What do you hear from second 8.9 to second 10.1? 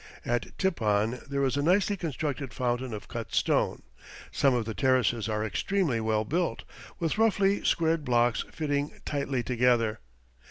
tightly together.